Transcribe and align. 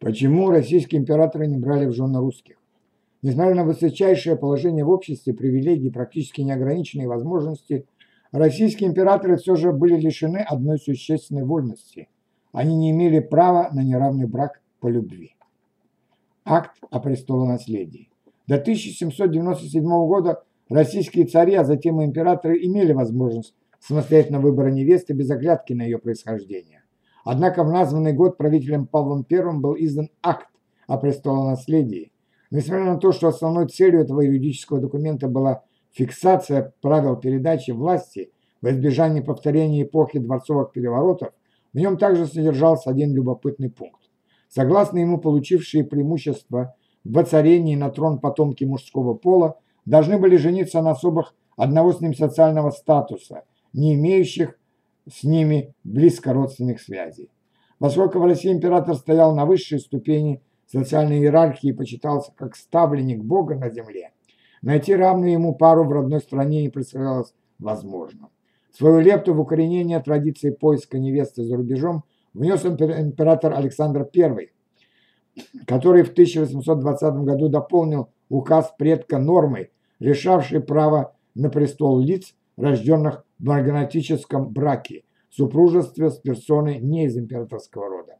Почему 0.00 0.50
российские 0.50 1.02
императоры 1.02 1.46
не 1.46 1.58
брали 1.58 1.84
в 1.84 1.92
жены 1.92 2.20
русских? 2.20 2.56
Несмотря 3.20 3.54
на 3.54 3.64
высочайшее 3.64 4.34
положение 4.34 4.82
в 4.82 4.88
обществе, 4.88 5.34
привилегии, 5.34 5.90
практически 5.90 6.40
неограниченные 6.40 7.06
возможности, 7.06 7.84
российские 8.32 8.88
императоры 8.88 9.36
все 9.36 9.56
же 9.56 9.72
были 9.72 10.00
лишены 10.00 10.38
одной 10.38 10.78
существенной 10.78 11.44
вольности. 11.44 12.08
Они 12.50 12.76
не 12.76 12.92
имели 12.92 13.18
права 13.20 13.68
на 13.72 13.82
неравный 13.82 14.26
брак 14.26 14.62
по 14.80 14.88
любви. 14.88 15.36
Акт 16.46 16.78
о 16.90 16.98
престолонаследии. 16.98 18.08
До 18.46 18.54
1797 18.54 19.82
года 19.82 20.42
российские 20.70 21.26
цари, 21.26 21.56
а 21.56 21.64
затем 21.64 22.00
и 22.00 22.06
императоры 22.06 22.56
имели 22.64 22.94
возможность 22.94 23.54
самостоятельно 23.80 24.40
выбора 24.40 24.70
невесты 24.70 25.12
без 25.12 25.30
оглядки 25.30 25.74
на 25.74 25.82
ее 25.82 25.98
происхождение. 25.98 26.79
Однако 27.24 27.64
в 27.64 27.70
названный 27.70 28.12
год 28.12 28.36
правителем 28.36 28.86
Павлом 28.86 29.26
I 29.30 29.58
был 29.58 29.74
издан 29.78 30.08
акт 30.22 30.48
о 30.86 30.96
престолонаследии. 30.96 32.12
Несмотря 32.50 32.84
на 32.84 32.98
то, 32.98 33.12
что 33.12 33.28
основной 33.28 33.68
целью 33.68 34.00
этого 34.00 34.20
юридического 34.22 34.80
документа 34.80 35.28
была 35.28 35.62
фиксация 35.92 36.72
правил 36.80 37.16
передачи 37.16 37.70
власти 37.70 38.32
в 38.60 38.68
избежание 38.68 39.22
повторения 39.22 39.82
эпохи 39.82 40.18
дворцовых 40.18 40.72
переворотов, 40.72 41.30
в 41.72 41.76
нем 41.76 41.96
также 41.96 42.26
содержался 42.26 42.90
один 42.90 43.14
любопытный 43.14 43.70
пункт. 43.70 44.00
Согласно 44.48 44.98
ему, 44.98 45.18
получившие 45.18 45.84
преимущество 45.84 46.74
в 47.04 47.12
воцарении 47.12 47.76
на 47.76 47.90
трон 47.90 48.18
потомки 48.18 48.64
мужского 48.64 49.14
пола 49.14 49.58
должны 49.84 50.18
были 50.18 50.36
жениться 50.36 50.82
на 50.82 50.90
особых 50.90 51.34
одного 51.56 51.92
с 51.92 52.00
ним 52.00 52.14
социального 52.14 52.70
статуса, 52.70 53.44
не 53.72 53.94
имеющих 53.94 54.58
с 55.12 55.24
ними 55.24 55.74
близко 55.84 56.32
родственных 56.32 56.80
связей. 56.80 57.30
Поскольку 57.78 58.18
в 58.18 58.24
России 58.24 58.52
император 58.52 58.94
стоял 58.94 59.34
на 59.34 59.46
высшей 59.46 59.80
ступени 59.80 60.42
социальной 60.66 61.18
иерархии 61.18 61.70
и 61.70 61.72
почитался 61.72 62.32
как 62.36 62.56
ставленник 62.56 63.22
Бога 63.22 63.56
на 63.56 63.70
земле, 63.70 64.12
найти 64.62 64.94
равную 64.94 65.32
ему 65.32 65.54
пару 65.54 65.84
в 65.84 65.92
родной 65.92 66.20
стране 66.20 66.62
не 66.62 66.68
представлялось 66.68 67.34
возможным. 67.58 68.28
Свою 68.72 69.00
лепту 69.00 69.34
в 69.34 69.40
укоренение 69.40 70.00
традиции 70.00 70.50
поиска 70.50 70.98
невесты 70.98 71.42
за 71.44 71.56
рубежом 71.56 72.04
внес 72.34 72.64
император 72.64 73.54
Александр 73.54 74.08
I, 74.14 74.50
который 75.66 76.02
в 76.02 76.10
1820 76.10 77.14
году 77.24 77.48
дополнил 77.48 78.10
указ 78.28 78.72
предка 78.78 79.18
нормой, 79.18 79.70
решавший 79.98 80.60
право 80.60 81.16
на 81.34 81.50
престол 81.50 81.98
лиц, 81.98 82.34
рожденных 82.56 83.24
в 83.40 83.44
марганатическом 83.44 84.48
браке, 84.48 85.02
супружестве 85.30 86.10
с 86.10 86.18
персоной 86.18 86.78
не 86.78 87.06
из 87.06 87.16
императорского 87.16 87.88
рода. 87.88 88.16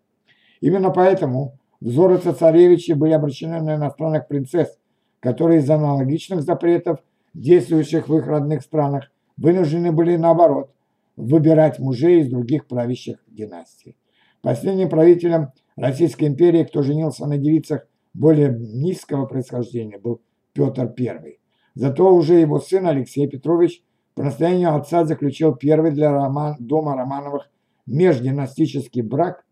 Именно 0.60 0.90
поэтому 0.90 1.58
взоры 1.80 2.18
цесаревича 2.18 2.94
были 2.96 3.12
обращены 3.12 3.60
на 3.60 3.76
иностранных 3.76 4.28
принцесс, 4.28 4.78
которые 5.20 5.60
из 5.60 5.70
аналогичных 5.70 6.42
запретов, 6.42 7.00
действующих 7.34 8.08
в 8.08 8.16
их 8.16 8.26
родных 8.26 8.62
странах, 8.62 9.10
вынуждены 9.36 9.92
были 9.92 10.16
наоборот 10.16 10.72
выбирать 11.16 11.78
мужей 11.78 12.22
из 12.22 12.30
других 12.30 12.66
правящих 12.66 13.18
династий. 13.28 13.96
Последним 14.42 14.88
правителем 14.88 15.52
Российской 15.76 16.24
империи, 16.24 16.64
кто 16.64 16.82
женился 16.82 17.26
на 17.26 17.36
девицах 17.36 17.86
более 18.14 18.48
низкого 18.48 19.26
происхождения, 19.26 19.98
был 19.98 20.22
Петр 20.52 20.92
I. 20.98 21.38
Зато 21.74 22.12
уже 22.12 22.34
его 22.34 22.58
сын 22.58 22.86
Алексей 22.86 23.28
Петрович 23.28 23.82
по 24.14 24.22
настоянию 24.22 24.74
отца 24.74 25.04
заключил 25.04 25.54
первый 25.54 25.92
для 25.92 26.10
Роман, 26.10 26.56
дома 26.58 26.96
Романовых 26.96 27.48
междинастический 27.86 29.02
брак 29.02 29.44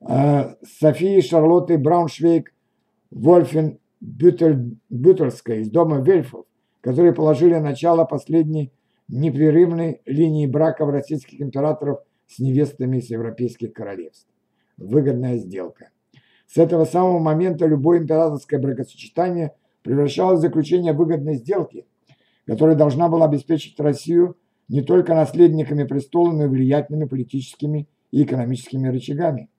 э, 0.00 0.54
с 0.62 0.78
Софией 0.78 1.22
Шарлоттой 1.22 1.78
Брауншвейг 1.78 2.52
Вольфен 3.10 3.78
Бютель, 4.00 4.76
Бютельской 4.90 5.60
из 5.60 5.70
дома 5.70 6.00
Вельфов, 6.00 6.44
которые 6.80 7.14
положили 7.14 7.54
начало 7.54 8.04
последней 8.04 8.72
непрерывной 9.08 10.02
линии 10.04 10.46
брака 10.46 10.84
российских 10.84 11.40
императоров 11.40 12.00
с 12.26 12.38
невестами 12.38 12.98
из 12.98 13.10
европейских 13.10 13.72
королевств. 13.72 14.28
Выгодная 14.76 15.36
сделка. 15.38 15.90
С 16.46 16.58
этого 16.58 16.84
самого 16.84 17.18
момента 17.18 17.66
любое 17.66 18.00
императорское 18.00 18.60
бракосочетание 18.60 19.54
превращалось 19.82 20.38
в 20.38 20.42
заключение 20.42 20.92
выгодной 20.92 21.36
сделки– 21.36 21.86
которая 22.46 22.76
должна 22.76 23.08
была 23.08 23.26
обеспечить 23.26 23.78
Россию 23.80 24.36
не 24.68 24.82
только 24.82 25.14
наследниками 25.14 25.84
престола, 25.84 26.32
но 26.32 26.44
и 26.44 26.48
влиятельными 26.48 27.06
политическими 27.06 27.88
и 28.10 28.24
экономическими 28.24 28.88
рычагами. 28.88 29.50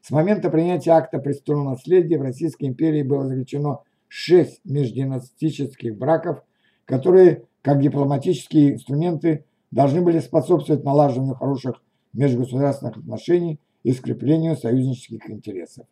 С 0.00 0.10
момента 0.10 0.50
принятия 0.50 0.92
акта 0.92 1.18
престола 1.18 1.70
наследия 1.70 2.18
в 2.18 2.22
Российской 2.22 2.66
империи 2.66 3.02
было 3.02 3.26
заключено 3.26 3.78
шесть 4.08 4.60
междинастических 4.64 5.96
браков, 5.96 6.42
которые, 6.84 7.44
как 7.62 7.80
дипломатические 7.80 8.74
инструменты, 8.74 9.44
должны 9.70 10.02
были 10.02 10.20
способствовать 10.20 10.84
налаживанию 10.84 11.34
хороших 11.34 11.82
межгосударственных 12.12 12.98
отношений 12.98 13.60
и 13.82 13.92
скреплению 13.92 14.56
союзнических 14.56 15.28
интересов. 15.30 15.86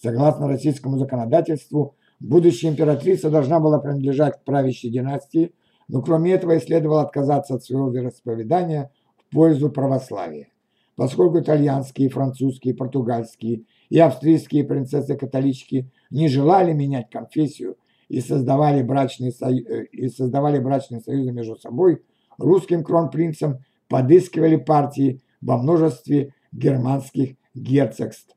Согласно 0.00 0.48
российскому 0.48 0.98
законодательству, 0.98 1.96
Будущая 2.20 2.70
императрица 2.70 3.30
должна 3.30 3.60
была 3.60 3.78
принадлежать 3.78 4.40
к 4.40 4.44
правящей 4.44 4.90
династии, 4.90 5.52
но 5.88 6.02
кроме 6.02 6.32
этого 6.32 6.52
и 6.52 6.60
следовало 6.60 7.02
отказаться 7.02 7.54
от 7.54 7.64
своего 7.64 7.90
вероисповедания 7.90 8.90
в 9.16 9.34
пользу 9.34 9.70
православия. 9.70 10.48
Поскольку 10.96 11.40
итальянские, 11.40 12.08
французские, 12.08 12.74
португальские 12.74 13.64
и 13.90 13.98
австрийские 13.98 14.64
принцессы-католички 14.64 15.90
не 16.10 16.28
желали 16.28 16.72
менять 16.72 17.10
конфессию 17.10 17.76
и 18.08 18.20
создавали 18.20 18.82
брачные, 18.82 19.30
сою... 19.30 19.66
Э, 19.66 19.84
и 19.92 20.08
создавали 20.08 20.58
брачные 20.58 21.00
союзы 21.00 21.32
между 21.32 21.56
собой, 21.56 22.02
русским 22.38 22.82
кронпринцам 22.82 23.58
подыскивали 23.88 24.56
партии 24.56 25.20
во 25.42 25.58
множестве 25.58 26.32
германских 26.50 27.36
герцогств 27.54 28.35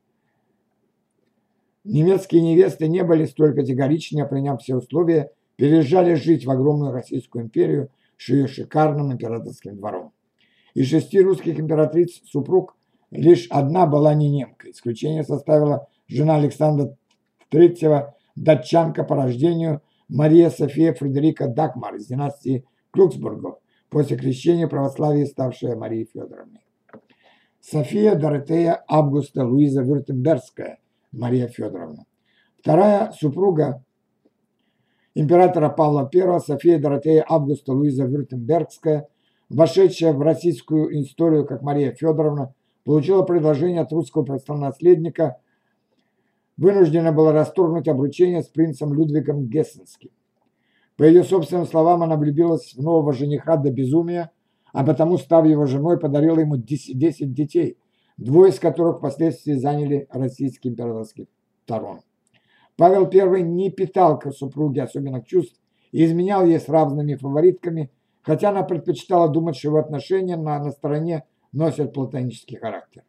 Немецкие 1.90 2.40
невесты 2.40 2.86
не 2.86 3.02
были 3.02 3.24
столь 3.24 3.52
категоричны, 3.52 4.24
приняв 4.24 4.62
все 4.62 4.76
условия, 4.76 5.32
переезжали 5.56 6.14
жить 6.14 6.46
в 6.46 6.50
огромную 6.52 6.92
Российскую 6.92 7.46
империю 7.46 7.90
с 8.16 8.28
ее 8.28 8.46
шикарным 8.46 9.12
императорским 9.12 9.76
двором. 9.76 10.12
Из 10.74 10.86
шести 10.86 11.20
русских 11.20 11.58
императриц 11.58 12.20
супруг 12.26 12.76
лишь 13.10 13.48
одна 13.50 13.86
была 13.86 14.14
не 14.14 14.30
немка. 14.30 14.70
Исключение 14.70 15.24
составила 15.24 15.88
жена 16.06 16.36
Александра 16.36 16.96
III, 17.50 18.10
датчанка 18.36 19.02
по 19.02 19.16
рождению 19.16 19.82
Мария 20.08 20.50
София 20.50 20.94
Фредерика 20.94 21.48
Дакмар 21.48 21.96
из 21.96 22.06
династии 22.06 22.64
Клюксбургов, 22.92 23.58
после 23.88 24.16
крещения 24.16 24.68
православия 24.68 25.26
ставшая 25.26 25.74
Марией 25.74 26.08
Федоровной. 26.14 26.60
София 27.60 28.14
Доротея 28.14 28.84
Августа 28.86 29.44
Луиза 29.44 29.82
Вюртембергская– 29.82 30.78
Мария 31.12 31.48
Федоровна. 31.48 32.04
Вторая 32.60 33.12
супруга 33.12 33.82
императора 35.14 35.68
Павла 35.70 36.08
I, 36.12 36.40
София 36.40 36.78
Доротея 36.78 37.24
Августа 37.28 37.72
Луиза 37.72 38.04
Вюртембергская, 38.04 39.08
вошедшая 39.48 40.12
в 40.12 40.20
российскую 40.22 41.00
историю 41.02 41.46
как 41.46 41.62
Мария 41.62 41.92
Федоровна, 41.92 42.54
получила 42.84 43.22
предложение 43.22 43.80
от 43.80 43.92
русского 43.92 44.40
наследника, 44.56 45.38
вынуждена 46.56 47.12
была 47.12 47.32
расторгнуть 47.32 47.88
обручение 47.88 48.42
с 48.42 48.48
принцем 48.48 48.92
Людвигом 48.92 49.46
Гессенским. 49.46 50.10
По 50.96 51.04
ее 51.04 51.24
собственным 51.24 51.66
словам, 51.66 52.02
она 52.02 52.16
влюбилась 52.16 52.74
в 52.74 52.82
нового 52.82 53.12
жениха 53.12 53.56
до 53.56 53.70
безумия, 53.70 54.30
а 54.72 54.84
потому, 54.84 55.16
став 55.16 55.46
его 55.46 55.66
женой, 55.66 55.98
подарила 55.98 56.38
ему 56.38 56.56
10 56.56 57.32
детей– 57.32 57.78
двое 58.20 58.50
из 58.50 58.58
которых 58.60 58.98
впоследствии 58.98 59.54
заняли 59.54 60.06
российский 60.10 60.68
императорский 60.68 61.28
трон. 61.66 62.00
Павел 62.76 63.08
I 63.12 63.42
не 63.42 63.70
питал 63.70 64.18
к 64.18 64.30
супруге 64.30 64.82
особенных 64.82 65.26
чувств 65.26 65.60
и 65.90 66.04
изменял 66.04 66.44
ей 66.44 66.60
с 66.60 66.68
равными 66.68 67.14
фаворитками, 67.14 67.90
хотя 68.22 68.50
она 68.50 68.62
предпочитала 68.62 69.28
думать, 69.28 69.56
что 69.56 69.68
его 69.68 69.78
отношения 69.78 70.36
на, 70.36 70.62
на 70.62 70.70
стороне 70.70 71.24
носят 71.52 71.92
платонический 71.94 72.58
характер. 72.58 73.02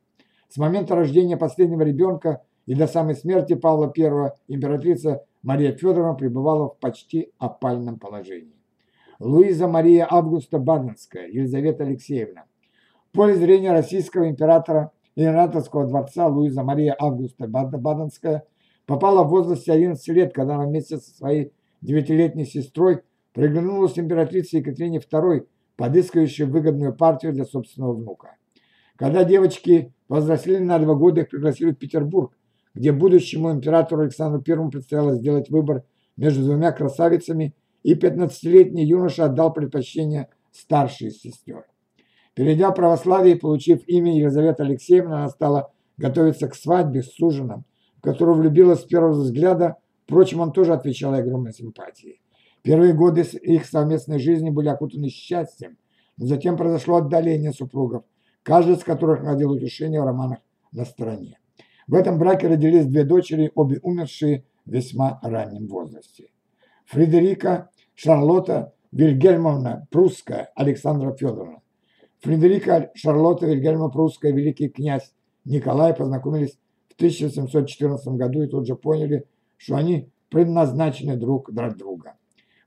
С 0.48 0.58
момента 0.58 0.96
рождения 0.96 1.38
последнего 1.38 1.82
ребенка 1.82 2.42
и 2.66 2.74
до 2.74 2.88
самой 2.88 3.16
смерти 3.16 3.54
Павла 3.54 3.92
I 3.96 4.32
императрица 4.48 5.24
Мария 5.44 5.74
Федоровна 5.74 6.14
пребывала 6.14 6.70
в 6.70 6.78
почти 6.80 7.32
опальном 7.38 8.00
положении. 8.00 8.56
Луиза 9.20 9.68
Мария 9.68 10.08
Августа 10.10 10.58
Баденская, 10.58 11.28
Елизавета 11.28 11.84
Алексеевна. 11.84 12.46
В 13.10 13.16
поле 13.16 13.36
зрения 13.36 13.72
российского 13.72 14.30
императора 14.30 14.92
императорского 15.22 15.88
дворца 15.88 16.28
Луиза 16.28 16.64
Мария 16.64 16.96
Августа 17.00 17.48
Баденская 17.48 18.44
попала 18.86 19.24
в 19.24 19.30
возрасте 19.30 19.72
11 19.72 20.08
лет, 20.10 20.34
когда 20.34 20.56
она 20.56 20.66
вместе 20.66 20.98
со 20.98 21.10
своей 21.16 21.54
девятилетней 21.82 22.46
сестрой 22.46 23.02
приглянулась 23.34 23.98
императрице 23.98 24.58
Екатерине 24.58 25.00
II, 25.00 25.48
подыскивающей 25.78 26.46
выгодную 26.46 26.94
партию 26.94 27.34
для 27.34 27.46
собственного 27.46 27.94
внука. 27.94 28.36
Когда 28.96 29.24
девочки 29.24 29.94
возросли 30.10 30.60
на 30.60 30.78
два 30.80 30.96
года, 30.96 31.22
их 31.22 31.30
пригласили 31.30 31.72
в 31.72 31.78
Петербург, 31.78 32.34
где 32.74 32.92
будущему 32.92 33.52
императору 33.52 34.04
Александру 34.04 34.44
I 34.46 34.70
предстояло 34.70 35.16
сделать 35.16 35.50
выбор 35.50 35.84
между 36.18 36.44
двумя 36.44 36.72
красавицами, 36.72 37.56
и 37.84 37.96
15-летний 37.96 38.86
юноша 38.86 39.26
отдал 39.26 39.52
предпочтение 39.52 40.30
старшей 40.52 41.10
сестер. 41.10 41.66
Перейдя 42.42 42.72
в 42.72 42.74
православие 42.74 43.36
и 43.36 43.40
получив 43.40 43.84
имя 43.86 44.18
Елизавета 44.18 44.64
Алексеевна, 44.64 45.18
она 45.18 45.30
стала 45.30 45.72
готовиться 45.98 46.48
к 46.48 46.56
свадьбе 46.56 47.04
с 47.04 47.14
суженым, 47.14 47.66
в 47.98 48.02
которого 48.02 48.34
влюбилась 48.34 48.80
с 48.80 48.84
первого 48.84 49.12
взгляда, 49.12 49.76
впрочем, 50.06 50.40
он 50.40 50.52
тоже 50.52 50.74
отвечал 50.74 51.14
огромной 51.14 51.54
симпатией. 51.54 52.20
Первые 52.64 52.94
годы 52.94 53.22
их 53.22 53.68
совместной 53.68 54.18
жизни 54.18 54.50
были 54.50 54.70
окутаны 54.70 55.10
счастьем, 55.10 55.78
но 56.18 56.26
затем 56.26 56.58
произошло 56.58 56.96
отдаление 56.96 57.54
супругов, 57.54 58.06
каждый 58.42 58.74
из 58.74 58.84
которых 58.84 59.22
находил 59.22 59.52
утешение 59.52 60.02
в 60.02 60.06
романах 60.06 60.40
на 60.72 60.86
стороне. 60.86 61.38
В 61.86 61.94
этом 61.94 62.18
браке 62.18 62.48
родились 62.48 62.88
две 62.88 63.04
дочери, 63.04 63.52
обе 63.54 63.80
умершие 63.84 64.46
в 64.66 64.72
весьма 64.72 65.20
раннем 65.22 65.68
возрасте. 65.68 66.32
Фредерика 66.88 67.70
Шарлотта 67.94 68.74
Вильгельмовна 68.92 69.86
Прусская, 69.92 70.50
Александра 70.56 71.12
Федоровна. 71.14 71.62
Фредерика 72.22 72.92
Шарлотта 72.94 73.48
Вильгельма 73.48 73.90
Прусская, 73.90 74.32
великий 74.32 74.70
князь 74.70 75.12
Николай 75.44 75.94
познакомились 75.94 76.58
в 76.90 76.94
1714 76.96 78.08
году 78.10 78.44
и 78.44 78.48
тут 78.48 78.68
же 78.68 78.76
поняли, 78.76 79.26
что 79.58 79.76
они 79.76 80.10
предназначены 80.30 81.18
друг 81.18 81.52
для 81.52 81.72
друга. 81.72 82.14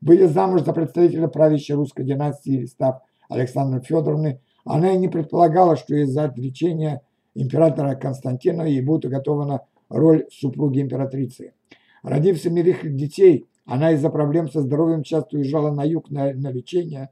Выйдя 0.01 0.29
замуж 0.29 0.63
за 0.63 0.73
представителя 0.73 1.29
правящей 1.29 1.77
русской 1.77 2.05
династии, 2.05 2.67
став 2.67 3.03
Александры 3.29 3.81
Федоровны, 3.81 4.41
она 4.65 4.93
и 4.93 4.99
не 4.99 5.09
предполагала, 5.09 5.77
что 5.77 5.95
из-за 5.95 6.25
отречения 6.25 7.03
императора 7.35 7.95
Константина 7.95 8.63
ей 8.63 8.83
будет 8.83 9.05
уготована 9.05 9.61
роль 9.89 10.27
супруги 10.31 10.81
императрицы. 10.81 11.53
Родив 12.03 12.41
семерых 12.41 12.97
детей, 12.97 13.47
она 13.67 13.93
из-за 13.93 14.11
проблем 14.11 14.51
со 14.51 14.63
здоровьем 14.63 15.05
часто 15.05 15.37
уезжала 15.37 15.71
на 15.71 15.85
юг 15.85 16.11
на, 16.11 16.33
на 16.35 16.51
лечение, 16.51 17.11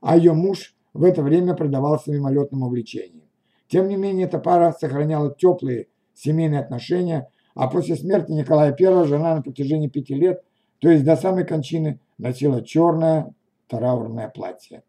а 0.00 0.16
ее 0.16 0.34
муж 0.34 0.74
в 0.92 1.04
это 1.04 1.22
время 1.22 1.54
предавался 1.54 2.10
мимолетным 2.10 2.62
увлечениям. 2.62 3.28
Тем 3.68 3.88
не 3.88 3.96
менее, 3.96 4.26
эта 4.26 4.38
пара 4.38 4.72
сохраняла 4.72 5.34
теплые 5.34 5.88
семейные 6.14 6.60
отношения, 6.60 7.28
а 7.54 7.68
после 7.68 7.96
смерти 7.96 8.32
Николая 8.32 8.76
I 8.78 9.06
жена 9.06 9.36
на 9.36 9.42
протяжении 9.42 9.88
пяти 9.88 10.14
лет, 10.14 10.42
то 10.80 10.90
есть 10.90 11.04
до 11.04 11.16
самой 11.16 11.44
кончины, 11.44 12.00
носила 12.18 12.62
черное 12.64 13.32
траурное 13.68 14.28
платье. 14.28 14.82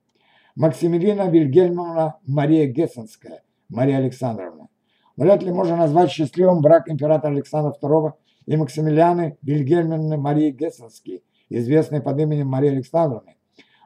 Максимилина 0.56 1.30
Вильгельмовна 1.30 2.18
Мария 2.26 2.68
Гессенская, 2.68 3.44
Мария 3.70 3.98
Александровна. 3.98 4.68
Вряд 5.16 5.44
ли 5.44 5.52
можно 5.52 5.78
назвать 5.78 6.12
счастливым 6.12 6.62
брак 6.62 6.90
императора 6.90 7.32
Александра 7.32 7.74
II 7.82 8.14
и 8.48 8.58
Максимилианы 8.58 9.38
Вильгельмовны 9.42 10.18
Марии 10.18 10.52
Гессенский, 10.52 11.24
известной 11.50 12.02
под 12.02 12.20
именем 12.20 12.48
Марии 12.48 12.72
Александровны. 12.72 13.36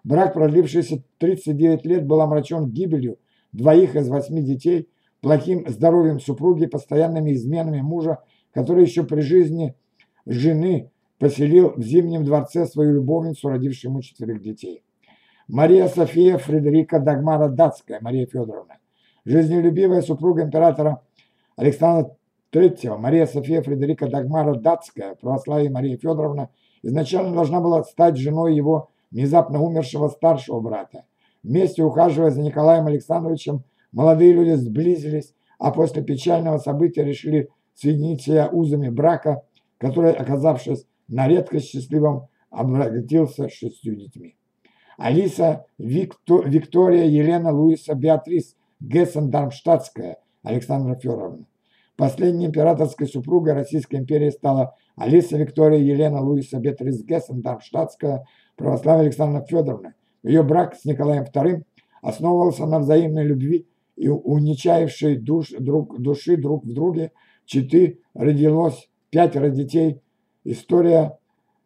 Брак, 0.06 0.36
продлившийся 0.36 1.04
39 1.18 1.84
лет, 1.84 2.06
был 2.06 2.22
омрачен 2.22 2.70
гибелью 2.70 3.18
двоих 3.52 3.96
из 3.96 4.08
восьми 4.08 4.44
детей, 4.44 4.88
плохим 5.20 5.68
здоровьем 5.68 6.20
супруги, 6.20 6.68
постоянными 6.68 7.34
изменами 7.34 7.82
мужа, 7.82 8.20
который 8.54 8.86
еще 8.86 9.04
при 9.04 9.22
жизни 9.22 9.74
жены 10.28 10.92
поселил 11.18 11.74
в 11.76 11.82
Зимнем 11.82 12.24
дворце 12.24 12.68
свою 12.68 12.94
любовницу, 12.94 13.50
родившую 13.50 13.94
ему 13.94 14.04
четверых 14.04 14.44
детей. 14.44 14.84
Мария 15.48 15.88
София 15.88 16.38
Фредерика 16.38 17.00
Дагмара 17.00 17.50
Датская, 17.50 18.00
Мария 18.00 18.28
Федоровна, 18.28 18.78
жизнелюбивая 19.26 20.04
супруга 20.04 20.44
императора 20.44 21.02
Александра 21.56 22.16
III, 22.52 22.96
Мария 23.00 23.26
София 23.26 23.64
Фредерика 23.64 24.08
Дагмара 24.08 24.54
Датская, 24.54 25.16
православие 25.16 25.72
Мария 25.72 25.98
Федоровна, 25.98 26.50
изначально 26.84 27.34
должна 27.34 27.60
была 27.60 27.84
стать 27.84 28.18
женой 28.18 28.56
его 28.56 28.92
внезапно 29.16 29.64
умершего 29.64 30.10
старшего 30.10 30.60
брата. 30.60 31.06
Вместе 31.42 31.84
ухаживая 31.84 32.32
за 32.32 32.42
Николаем 32.42 32.88
Александровичем, 32.88 33.64
молодые 33.94 34.34
люди 34.34 34.56
сблизились, 34.56 35.34
а 35.58 35.72
после 35.72 36.04
печального 36.04 36.58
события 36.58 37.06
решили 37.06 37.48
соединить 37.74 38.24
себя 38.24 38.50
узами 38.50 38.90
брака, 38.90 39.44
который, 39.78 40.12
оказавшись 40.12 40.86
на 41.08 41.30
редкость 41.30 41.70
счастливым, 41.70 42.28
обратился 42.50 43.48
шестью 43.48 43.96
детьми. 43.96 44.36
Алиса 44.98 45.66
Викто, 45.78 46.42
Виктория 46.42 47.06
Елена 47.06 47.54
Луиса 47.54 47.96
Беатрис 47.96 48.58
Гессен-Дармштадтская 48.82 50.16
Александра 50.44 50.96
Федоровна. 50.96 51.46
Последней 51.96 52.48
императорской 52.48 53.08
супругой 53.08 53.54
Российской 53.54 53.96
империи 53.96 54.30
стала 54.30 54.76
Алиса 54.98 55.38
Виктория 55.38 55.80
Елена 55.80 56.22
Луиса 56.22 56.60
Беатрис 56.60 57.06
Гессен-Дармштадтская 57.06 58.24
православная 58.56 59.06
Александра 59.06 59.46
Федоровна. 59.46 59.94
Ее 60.24 60.44
брак 60.44 60.76
с 60.76 60.86
Николаем 60.86 61.24
II 61.24 61.64
основывался 62.02 62.66
на 62.66 62.80
взаимной 62.80 63.24
любви 63.24 63.68
и 63.96 64.10
уничаявшей 64.10 65.18
душ, 65.18 65.52
друг, 65.60 66.00
души 66.02 66.38
друг 66.38 66.66
в 66.66 66.74
друге 66.74 67.12
читы 67.46 68.00
родилось 68.14 68.90
пятеро 69.10 69.50
детей. 69.50 70.02
История, 70.44 71.18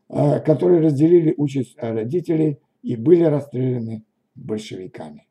э, 0.10 0.40
которые 0.40 0.82
разделили 0.82 1.34
участь 1.38 1.76
родителей– 1.80 2.60
и 2.82 2.96
были 2.96 3.24
расстреляны 3.24 4.06
большевиками. 4.36 5.28